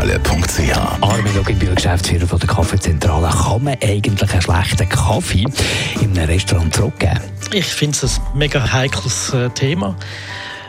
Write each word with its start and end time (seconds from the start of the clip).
www.kaffeezentrale.ch 0.00 1.02
Armin 1.02 1.34
Luginbühl, 1.34 1.74
Geschäftsführer 1.74 2.26
von 2.26 2.38
der 2.38 2.48
Kaffeezentrale. 2.48 3.28
Kann 3.28 3.64
man 3.64 3.76
eigentlich 3.82 4.32
einen 4.32 4.42
schlechten 4.42 4.88
Kaffee 4.88 5.44
in 6.00 6.18
einem 6.18 6.30
Restaurant 6.30 6.74
zurückgeben? 6.74 7.20
Ich 7.52 7.66
finde 7.66 7.98
es 8.02 8.18
ein 8.18 8.38
mega 8.38 8.72
heikles 8.72 9.34
äh, 9.34 9.50
Thema. 9.50 9.94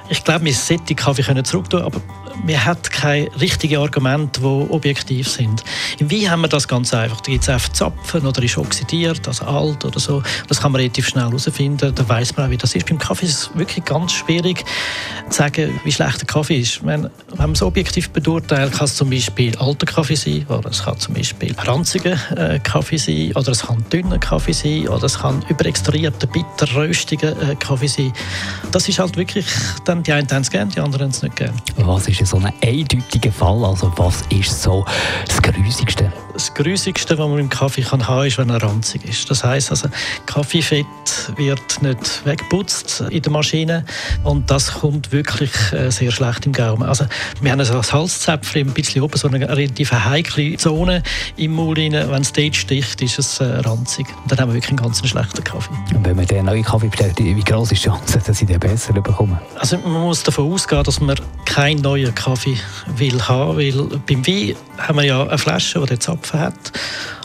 Ich 0.09 0.23
glaube, 0.23 0.45
wir 0.45 0.53
sollten 0.53 0.95
Kaffee 0.95 1.23
zurücktun 1.44 1.81
können, 1.81 1.86
aber 1.86 2.02
man 2.45 2.66
hat 2.66 2.91
keine 2.91 3.30
richtigen 3.40 3.77
Argumente, 3.77 4.41
die 4.41 4.45
objektiv 4.45 5.27
sind. 5.27 5.63
Wein 6.00 6.30
haben 6.30 6.41
wir 6.41 6.48
das 6.48 6.67
ganz 6.67 6.94
einfach. 6.94 7.22
Da 7.22 7.31
gibt 7.31 7.44
es 7.44 7.50
einfach 7.50 7.70
Zapfen 7.70 8.26
oder 8.26 8.41
ist 8.44 8.58
oxidiert, 8.58 9.27
also 9.27 9.45
alt 9.45 9.86
oder 9.86 10.00
so. 10.00 10.23
Das 10.48 10.59
kann 10.59 10.72
man 10.72 10.81
relativ 10.81 11.08
schnell 11.08 11.26
herausfinden. 11.26 11.94
Da 11.94 12.09
weiß 12.09 12.36
man 12.38 12.48
auch, 12.48 12.50
wie 12.50 12.58
das 12.58 12.76
ist. 12.76 12.88
Beim 12.88 12.98
Kaffee 12.98 13.26
ist 13.26 13.38
es 13.38 13.50
wirklich 13.55 13.86
ganz 13.86 14.14
schwierig 14.14 14.64
zu 15.30 15.38
sagen, 15.38 15.80
wie 15.84 15.91
schlecht 15.91 16.22
der 16.22 16.27
Kaffee 16.27 16.59
ist. 16.59 16.84
Meine, 16.84 17.12
wenn 17.30 17.38
man 17.38 17.52
es 17.52 17.62
objektiv 17.62 18.09
beurteilt, 18.09 18.73
kann 18.73 18.86
es 18.86 18.95
zum 18.95 19.09
Beispiel 19.09 19.55
alter 19.58 19.86
Kaffee 19.86 20.16
sein, 20.16 20.45
oder 20.48 20.70
es 20.70 20.84
kann 20.84 21.00
zum 21.00 21.14
Beispiel 21.14 21.55
ranziger 21.58 22.17
äh, 22.38 22.59
Kaffee 22.59 22.98
sein, 22.98 23.31
oder 23.36 23.52
es 23.52 23.62
kann 23.64 23.84
dünner 23.92 24.17
Kaffee 24.17 24.53
sein, 24.53 24.88
oder 24.88 25.05
es 25.05 25.20
kann 25.20 25.44
überextrahierter, 25.50 26.28
bitter, 26.28 26.76
röstiger 26.76 27.31
äh, 27.42 27.55
Kaffee 27.55 27.88
sein. 27.88 28.14
Das 28.72 28.88
ist 28.89 29.00
halt 29.00 29.16
wirklich, 29.17 29.45
dann 29.86 30.03
die 30.03 30.12
einen 30.12 30.30
haben 30.30 30.42
es 30.42 30.50
gerne, 30.50 30.72
die 30.72 30.80
anderen 30.80 31.06
haben 31.06 31.12
es 31.12 31.22
nicht 31.22 31.36
gerne. 31.36 31.56
Was 31.78 32.08
ist 32.08 32.31
so 32.32 32.38
ein 32.38 32.54
eindeutiger 32.64 33.32
Fall? 33.32 33.64
Also 33.66 33.92
was 33.98 34.24
ist 34.30 34.64
so 34.64 34.86
das 35.28 35.42
Grusigste? 35.42 36.12
Das 36.34 36.54
Grusigste, 36.54 37.18
was 37.18 37.28
man 37.28 37.40
im 37.40 37.50
Kaffee 37.50 37.82
kann 37.82 38.08
haben, 38.08 38.26
ist, 38.26 38.38
wenn 38.38 38.50
er 38.50 38.64
ranzig 38.64 39.04
ist. 39.04 39.30
Das 39.30 39.44
heißt 39.44 39.70
also, 39.70 39.90
Kaffeefett 40.26 40.86
wird 41.38 41.81
nicht 41.81 42.26
weggeputzt 42.26 43.02
in 43.09 43.22
der 43.22 43.31
Maschine 43.31 43.86
und 44.23 44.50
das 44.50 44.73
kommt 44.73 45.12
wirklich 45.12 45.52
äh, 45.72 45.90
sehr 45.90 46.12
schlecht 46.12 46.45
im 46.45 46.53
Gaumen. 46.53 46.84
Also 46.84 47.06
wir 47.42 47.52
haben 47.52 47.59
also 47.59 47.76
das 47.76 47.94
Halszäpfchen 47.94 48.68
ein 48.68 48.73
bisschen 48.73 49.02
oben, 49.02 49.18
so 49.18 49.28
eine 49.28 49.48
relativ 49.48 49.92
heikle 49.92 50.58
Zone 50.58 51.03
im 51.38 51.59
rein. 51.59 51.94
Wenn 51.94 52.22
es 52.22 52.34
dort 52.34 52.56
sticht, 52.56 53.02
ist 53.02 53.20
es 53.20 53.40
äh, 53.40 53.45
ranzig. 53.45 54.08
Und 54.23 54.31
dann 54.31 54.40
haben 54.40 54.50
wir 54.50 54.56
wirklich 54.56 54.72
einen 54.72 54.84
ganz 54.84 55.08
schlechten 55.08 55.44
Kaffee. 55.44 55.73
Und 55.95 56.06
wenn 56.06 56.16
man 56.16 56.26
den 56.26 56.45
neuen 56.45 56.64
Kaffee 56.64 56.88
bestellt, 56.88 57.18
wie 57.18 57.44
groß 57.44 57.72
ist 57.72 57.84
die 57.84 57.90
Chance, 57.90 58.22
dass 58.25 58.42
ich 58.42 58.48
den 58.48 58.59
besser 58.59 58.94
bekomme? 58.94 59.40
Also 59.58 59.78
man 59.78 60.02
muss 60.02 60.23
davon 60.23 60.52
ausgehen, 60.52 60.84
dass 60.84 61.00
man 61.00 61.16
keinen 61.46 61.81
neuen 61.81 62.14
Kaffee 62.16 62.58
will 62.98 63.22
haben, 63.22 63.58
weil 63.58 64.00
beim 64.08 64.25
Wein 64.25 64.56
haben 64.78 64.98
wir 64.98 65.03
ja 65.03 65.23
eine 65.23 65.38
Flasche, 65.38 65.80
die 65.80 65.86
den 65.88 66.00
Zapfen 66.00 66.40
hat. 66.40 66.72